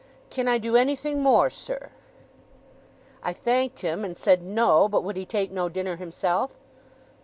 'Can 0.31 0.47
I 0.47 0.57
do 0.57 0.75
anything 0.75 1.21
more, 1.21 1.51
sir?' 1.51 1.91
I 3.21 3.33
thanked 3.33 3.81
him 3.81 4.03
and 4.03 4.17
said, 4.17 4.41
No; 4.41 4.89
but 4.89 5.03
would 5.03 5.15
he 5.15 5.27
take 5.27 5.51
no 5.51 5.69
dinner 5.69 5.97
himself? 5.97 6.49